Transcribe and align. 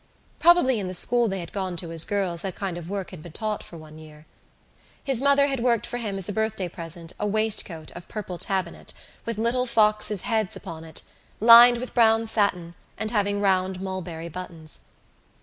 Probably 0.39 0.79
in 0.79 0.87
the 0.87 0.95
school 0.95 1.27
they 1.27 1.41
had 1.41 1.53
gone 1.53 1.75
to 1.77 1.91
as 1.91 2.05
girls 2.05 2.41
that 2.41 2.55
kind 2.55 2.75
of 2.75 2.89
work 2.89 3.11
had 3.11 3.21
been 3.21 3.33
taught 3.33 3.61
for 3.61 3.77
one 3.77 3.99
year. 3.99 4.25
His 5.03 5.21
mother 5.21 5.45
had 5.45 5.59
worked 5.59 5.85
for 5.85 5.99
him 5.99 6.17
as 6.17 6.27
a 6.27 6.33
birthday 6.33 6.67
present 6.67 7.13
a 7.19 7.27
waistcoat 7.27 7.91
of 7.91 8.07
purple 8.07 8.39
tabinet, 8.39 8.93
with 9.25 9.37
little 9.37 9.67
foxes' 9.67 10.23
heads 10.23 10.55
upon 10.55 10.85
it, 10.85 11.03
lined 11.39 11.77
with 11.77 11.93
brown 11.93 12.25
satin 12.25 12.73
and 12.97 13.11
having 13.11 13.41
round 13.41 13.79
mulberry 13.79 14.27
buttons. 14.27 14.85